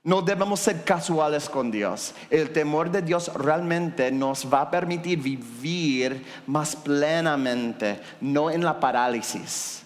[0.03, 2.13] No debemos ser casuales con Dios.
[2.29, 8.79] El temor de Dios realmente nos va a permitir vivir más plenamente, no en la
[8.79, 9.83] parálisis.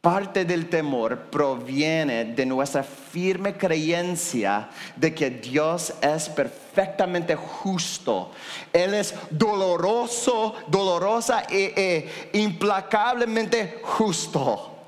[0.00, 8.32] Parte del temor proviene de nuestra firme creencia de que Dios es perfectamente justo.
[8.72, 14.78] Él es doloroso, dolorosa e, e implacablemente justo.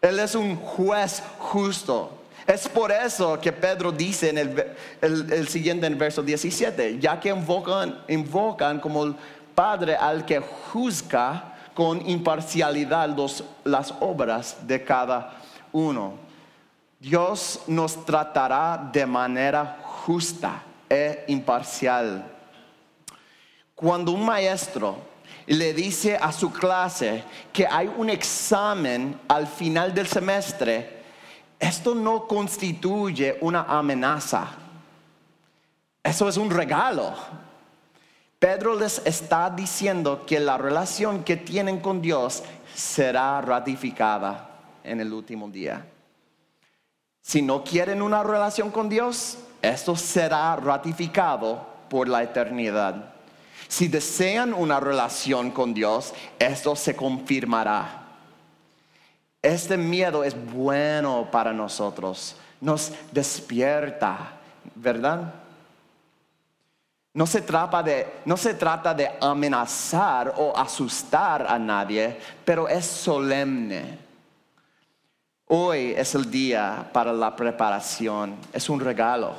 [0.00, 2.17] Él es un juez justo.
[2.48, 7.28] Es por eso que Pedro dice en el, siguiente, en el verso 17, ya que
[7.28, 9.14] invocan, invocan como el
[9.54, 13.14] Padre al que juzga con imparcialidad
[13.64, 15.34] las obras de cada
[15.72, 16.14] uno.
[16.98, 22.24] Dios nos tratará de manera justa e imparcial.
[23.74, 24.96] Cuando un maestro
[25.48, 30.97] le dice a su clase que hay un examen al final del semestre,
[31.58, 34.48] esto no constituye una amenaza.
[36.02, 37.14] Eso es un regalo.
[38.38, 42.44] Pedro les está diciendo que la relación que tienen con Dios
[42.74, 44.48] será ratificada
[44.84, 45.84] en el último día.
[47.20, 53.12] Si no quieren una relación con Dios, esto será ratificado por la eternidad.
[53.66, 58.07] Si desean una relación con Dios, esto se confirmará.
[59.40, 64.32] Este miedo es bueno para nosotros, nos despierta,
[64.74, 65.32] ¿verdad?
[67.14, 67.82] No se, trata
[68.94, 73.98] de, amenazar o asustar a nadie, pero es solemne.
[75.46, 79.34] Hoy es el día para la preparación, es un regalo.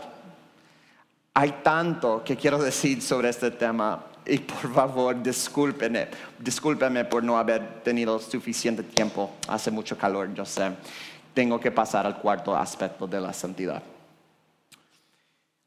[1.34, 6.08] Hay tanto que quiero decir sobre este tema y por favor discúlpenme,
[6.38, 9.32] discúlpenme por no haber tenido suficiente tiempo.
[9.48, 10.72] Hace mucho calor, yo sé.
[11.34, 13.82] Tengo que pasar al cuarto aspecto de la santidad.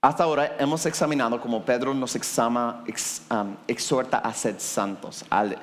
[0.04, 5.24] Hasta ahora hemos examinado cómo Pedro nos um, exhorta a ser santos.
[5.30, 5.56] Al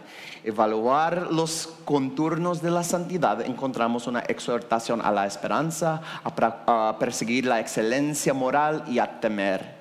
[0.46, 7.60] evaluar los contornos de la santidad, encontramos una exhortación a la esperanza, a, perseguir la
[7.60, 9.79] excelencia moral y a temer.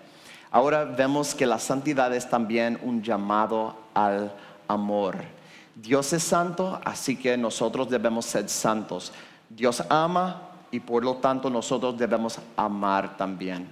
[0.50, 4.32] Ahora vemos que la santidad es también un llamado al
[4.66, 5.16] amor.
[5.74, 9.12] Dios es santo, así que nosotros debemos ser santos.
[9.48, 13.68] Dios ama y por lo tanto nosotros debemos amar también.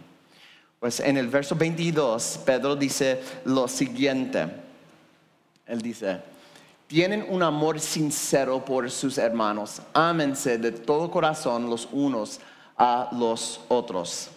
[0.78, 4.46] Pues en el verso 22, Pedro dice lo siguiente.
[5.66, 6.20] Él dice,
[6.86, 12.38] tienen un amor sincero por sus hermanos, ámense de todo corazón los unos
[12.78, 14.30] a los otros.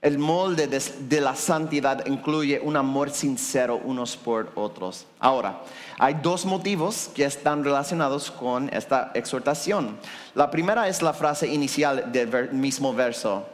[0.00, 5.06] El molde de, la santidad incluye un amor sincero unos por otros.
[5.18, 5.62] Ahora,
[5.98, 9.98] hay dos motivos que están relacionados con esta exhortación.
[10.34, 13.44] La primera es la frase inicial del mismo verso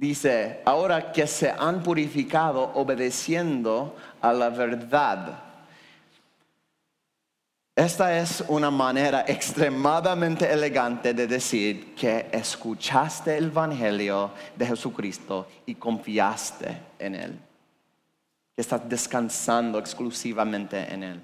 [0.00, 5.49] dice, ahora que se han purificado obedeciendo a la verdad.
[7.74, 15.76] Esta es una manera extremadamente elegante de decir que escuchaste el Evangelio de Jesucristo y
[15.76, 17.38] confiaste en Él.
[18.54, 21.20] Que estás descansando exclusivamente en Él.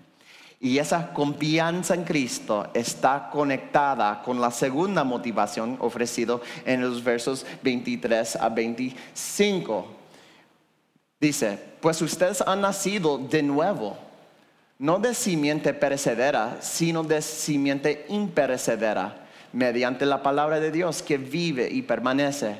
[0.58, 7.44] Y esa confianza en Cristo está conectada con la segunda motivación ofrecida en los versos
[7.62, 9.86] 23 a 25.
[11.20, 13.98] Dice, pues ustedes han nacido de nuevo,
[14.78, 21.68] no de simiente perecedera, sino de simiente imperecedera, mediante la palabra de Dios que vive
[21.70, 22.56] y permanece.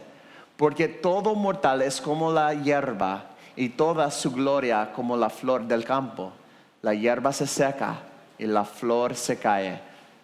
[0.56, 5.84] Porque todo mortal es como la hierba y toda su gloria como la flor del
[5.84, 6.32] campo
[6.86, 7.96] la hierba se seca
[8.38, 9.80] y la flor se cae,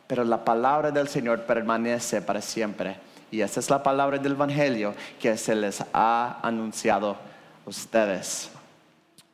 [0.07, 2.97] pero la palabra del Señor permanece para siempre.
[3.33, 7.17] Y esa es la palabra del Evangelio que se les ha anunciado
[7.67, 8.51] a ustedes.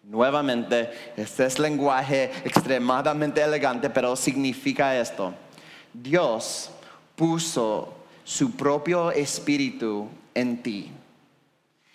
[0.08, 5.34] Nuevamente, este es lenguaje extremadamente elegante, pero significa esto.
[5.92, 6.70] Dios
[7.14, 7.94] puso
[8.24, 10.90] su propio espíritu en ti.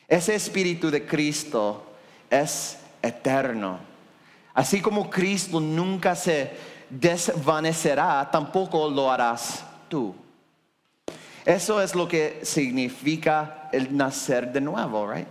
[0.08, 1.84] Ese espíritu de Cristo
[2.30, 3.94] es eterno
[4.54, 6.52] Así como Cristo nunca se
[6.90, 10.14] desvanecerá, tampoco lo harás tú.
[11.44, 15.28] Eso es lo que significa el nacer de nuevo, right?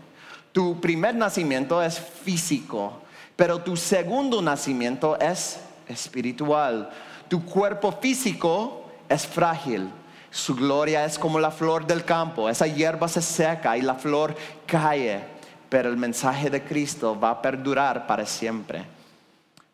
[0.53, 3.01] Tu primer nacimiento es físico,
[3.37, 6.91] pero tu segundo nacimiento es espiritual.
[7.29, 9.91] Tu cuerpo físico es frágil.
[10.31, 12.49] Su gloria es como la flor del campo.
[12.49, 14.35] Esa hierba se seca y la flor
[14.67, 15.25] cae,
[15.69, 18.85] pero el mensaje de Cristo va a perdurar para siempre.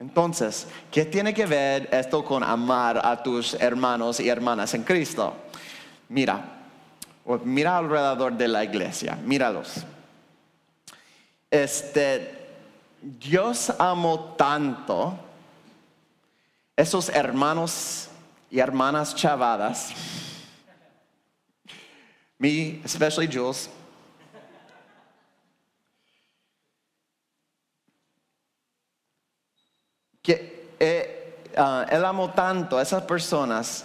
[0.00, 5.34] Entonces, ¿qué tiene que ver esto con amar a tus hermanos y hermanas en Cristo?
[6.08, 6.40] Mira,
[7.44, 9.84] mira alrededor de la iglesia, míralos.
[11.50, 12.46] Este,
[13.00, 15.18] Dios amó tanto
[16.76, 18.08] esos hermanos
[18.50, 19.90] y hermanas chavadas,
[22.38, 23.68] me, especially Jules,
[30.22, 33.84] que eh, ah, él amó tanto a esas personas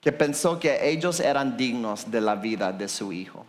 [0.00, 3.44] que pensó que ellos eran dignos de la vida de su hijo.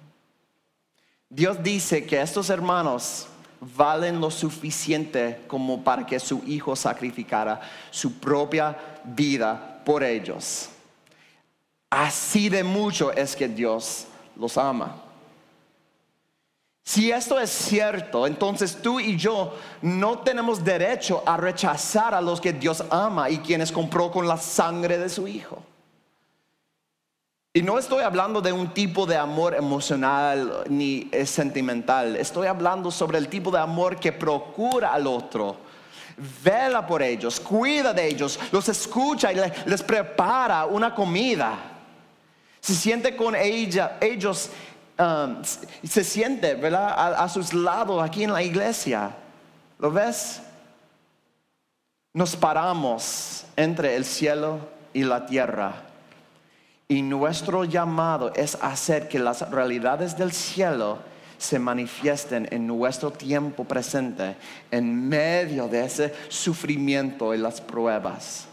[1.30, 3.28] Dios dice que estos hermanos
[3.62, 7.62] valen lo suficiente como para que su hijo sacrificara
[7.92, 10.70] su propia vida por ellos.
[11.92, 15.04] Así de mucho es que Dios los ama.
[16.84, 22.42] Si esto es cierto, entonces tú y yo no tenemos derecho a rechazar a los
[22.42, 25.62] que Dios ama y quienes compró con la sangre de su Hijo.
[27.52, 33.18] Y no estoy hablando de un tipo de amor emocional ni sentimental, estoy hablando sobre
[33.18, 35.58] el tipo de amor que procura al otro,
[36.44, 41.58] vela por ellos, cuida de ellos, los escucha y les prepara una comida.
[42.60, 44.52] Se siente con ella, ellos,
[45.00, 47.16] um, se siente ¿verdad?
[47.16, 49.10] a sus lados aquí en la iglesia.
[49.80, 50.40] ¿Lo ves?
[52.14, 54.60] Nos paramos entre el cielo
[54.94, 55.89] y la tierra
[56.92, 60.98] y nuestro llamado es hacer que las realidades del cielo
[61.38, 64.36] se manifiesten en nuestro tiempo presente,
[64.72, 68.48] en medio de ese sufrimiento y las pruebas.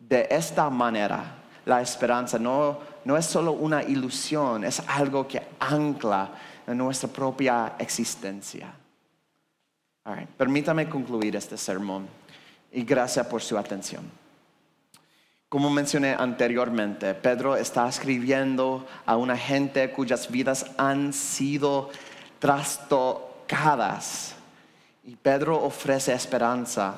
[0.00, 1.34] De esta manera,
[1.66, 2.78] la esperanza no,
[3.16, 6.30] es solo una ilusión, es algo que ancla
[6.66, 8.72] en nuestra propia existencia.
[10.38, 12.08] permítame concluir este sermón
[12.72, 14.25] y gracias por su atención.
[15.56, 21.88] Como mencioné anteriormente, Pedro está escribiendo a una gente cuyas vidas han sido
[22.38, 24.34] trastocadas.
[25.02, 26.96] Y Pedro ofrece esperanza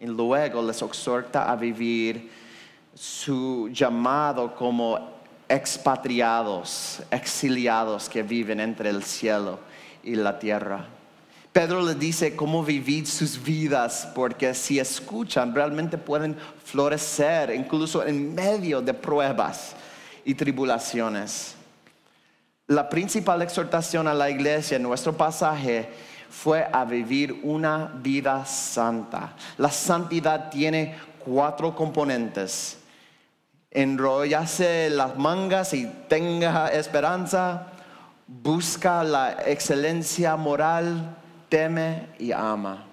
[0.00, 2.32] y luego les exhorta a vivir
[2.92, 4.98] su llamado como
[5.48, 9.60] expatriados, exiliados que viven entre el cielo
[10.02, 10.88] y la tierra.
[11.52, 18.34] Pedro le dice cómo vivir sus vidas, porque si escuchan realmente pueden florecer incluso en
[18.34, 19.74] medio de pruebas
[20.24, 21.56] y tribulaciones.
[22.68, 25.88] La principal exhortación a la iglesia en nuestro pasaje
[26.30, 29.34] fue a vivir una vida santa.
[29.58, 32.78] La santidad tiene cuatro componentes.
[33.72, 37.66] Enrollase las mangas y tenga esperanza.
[38.28, 41.16] Busca la excelencia moral
[41.50, 42.86] teme y ama.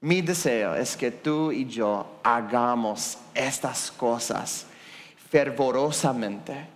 [0.00, 4.66] Mi deseo es que tú y yo hagamos estas cosas
[5.30, 6.68] fervorosamente.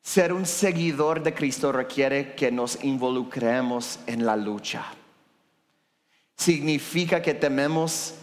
[0.00, 4.86] Ser un seguidor de Cristo requiere que nos involucremos en la lucha.
[6.36, 8.14] Significa que tememos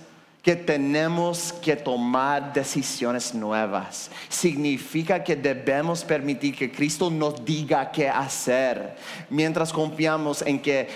[0.45, 4.11] que tenemos que tomar decisiones nuevas.
[4.29, 8.95] Significa que debemos permitir que Cristo nos diga qué hacer
[9.31, 10.87] mientras confiamos en que,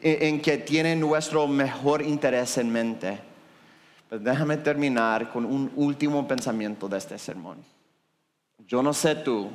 [0.00, 3.18] en que tiene nuestro mejor interés en mente.
[4.08, 7.58] Pues déjame terminar con un último pensamiento de este sermón.
[8.66, 9.50] Yo no sé tú,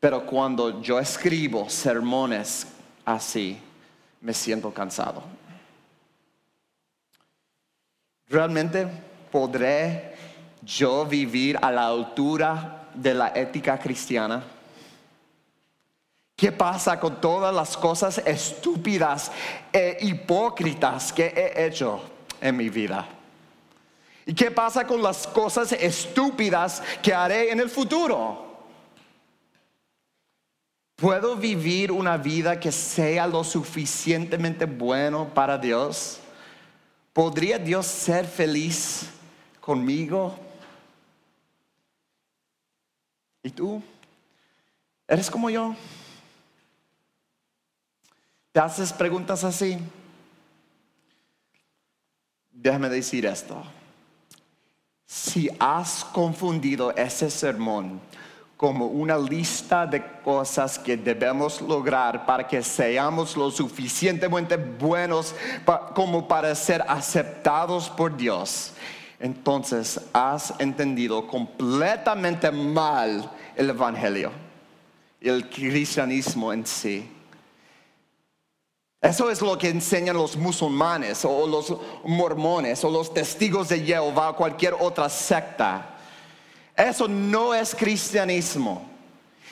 [0.00, 2.68] pero cuando yo escribo sermones
[3.04, 3.58] así,
[4.22, 5.22] me siento cansado.
[8.28, 8.86] ¿Realmente
[9.32, 10.14] podré
[10.62, 14.44] yo vivir a la altura de la ética cristiana?
[16.36, 19.32] ¿Qué pasa con todas las cosas estúpidas
[19.72, 22.00] e hipócritas que he hecho
[22.40, 23.08] en mi vida?
[24.26, 28.46] ¿Y qué pasa con las cosas estúpidas que haré en el futuro?
[30.96, 36.20] ¿Puedo vivir una vida que sea lo suficientemente bueno para Dios?
[37.18, 39.08] ¿Podría Dios ser feliz
[39.60, 40.38] conmigo?
[43.42, 43.82] ¿Y tú?
[45.08, 45.74] ¿Eres como yo?
[48.52, 49.78] ¿Te haces preguntas así?
[52.52, 53.64] Déjame decir esto.
[55.04, 58.00] Si has confundido ese sermón
[58.58, 65.34] como una lista de cosas que debemos lograr para que seamos lo suficientemente buenos
[65.94, 68.72] como para ser aceptados por Dios,
[69.18, 74.48] entonces has entendido completamente mal el Evangelio
[75.20, 77.08] el cristianismo en sí.
[79.00, 84.30] Eso es lo que enseñan los musulmanes o los mormones o los testigos de Jehová
[84.30, 85.97] o cualquier otra secta.
[86.78, 88.88] Eso no es cristianismo.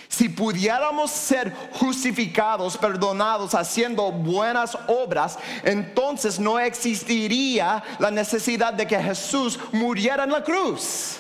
[0.09, 9.03] Si pudiéramos ser justificados, perdonados, haciendo buenas obras, entonces no existiría la necesidad de que
[9.03, 11.19] Jesús muriera en la cruz.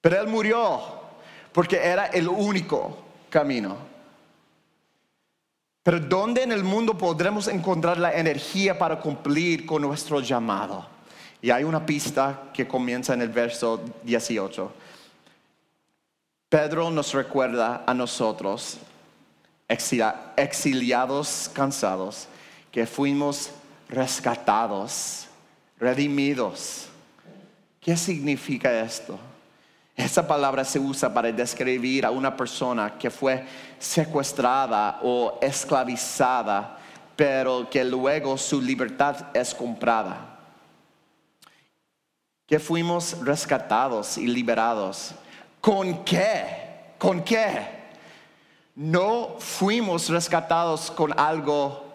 [0.00, 0.80] Pero Él murió
[1.52, 2.96] porque era el único
[3.28, 3.76] camino.
[5.82, 10.93] Pero ¿dónde en el mundo podremos encontrar la energía para cumplir con nuestro llamado?
[11.44, 14.72] Y hay una pista que comienza en el verso 18.
[16.48, 18.78] Pedro nos recuerda a nosotros,
[19.68, 22.28] exiliados, cansados,
[22.72, 23.50] que fuimos
[23.90, 25.26] rescatados,
[25.78, 26.86] redimidos.
[27.78, 29.18] ¿Qué significa esto?
[29.94, 33.44] Esa palabra se usa para describir a una persona que fue
[33.78, 36.78] secuestrada o esclavizada,
[37.14, 40.30] pero que luego su libertad es comprada.
[42.46, 45.14] Que fuimos rescatados y liberados
[45.64, 46.92] ¿Con qué?
[46.98, 47.66] ¿Con qué?
[48.74, 51.86] No fuimos rescatados con algo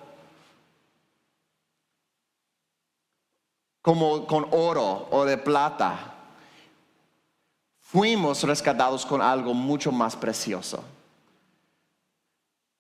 [3.80, 6.16] como con oro o de plata.
[7.80, 10.84] Fuimos rescatados con algo mucho más precioso.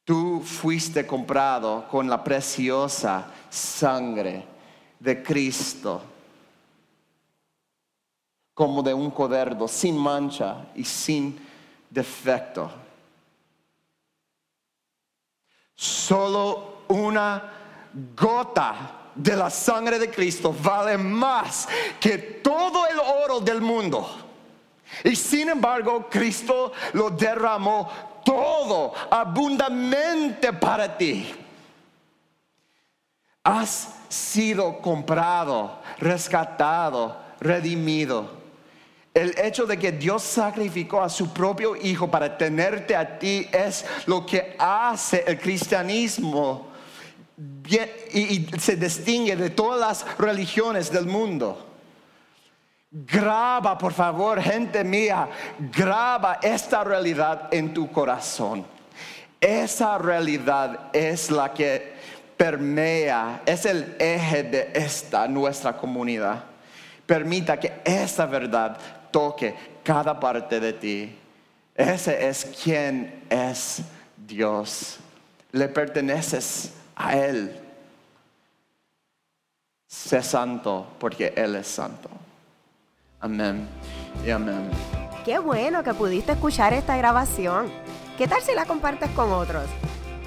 [0.03, 4.43] Tú fuiste comprado con la preciosa sangre
[4.99, 6.01] de Cristo
[8.59, 11.39] como de un coderdo, sin mancha y sin
[11.89, 12.69] defecto.
[15.73, 17.53] Solo una
[18.17, 21.69] gota de la sangre de Cristo vale más
[22.01, 24.05] que todo el oro del mundo.
[25.05, 27.89] Y sin embargo, Cristo lo derramó
[28.25, 31.33] todo abundantemente para ti.
[33.41, 38.38] Has sido comprado, rescatado, redimido
[39.21, 43.85] el hecho de que Dios sacrificó a su propio Hijo para tenerte a ti es
[44.05, 46.69] lo que hace el cristianismo
[47.67, 51.65] y, se distingue de todas las religiones del mundo.
[52.91, 55.29] Graba, por favor, gente mía,
[55.71, 58.65] graba esta realidad en tu corazón.
[59.39, 61.93] Esa realidad es la que
[62.35, 66.43] permea, es el eje de esta nuestra comunidad.
[67.05, 68.77] Permita que esa verdad
[69.11, 71.15] toque cada parte de ti.
[71.75, 73.81] Ese es quien es
[74.15, 74.97] Dios.
[75.51, 77.59] Le perteneces a Él.
[79.87, 82.09] Sé santo porque Él es santo.
[83.19, 83.67] Amén
[84.25, 84.69] y amén.
[85.25, 87.67] Qué bueno que pudiste escuchar esta grabación.
[88.17, 89.65] ¿Qué tal si la compartes con otros?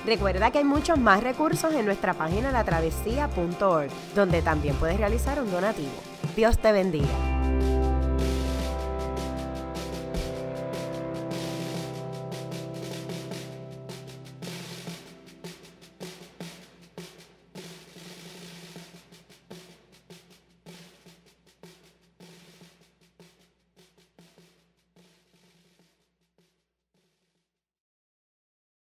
[0.05, 5.51] Recuerda que hay muchos más recursos en nuestra página latravesía.org, donde también puedes realizar un
[5.51, 5.93] donativo.
[6.35, 7.52] Dios te bendiga.